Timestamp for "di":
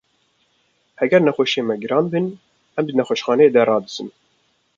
2.87-2.93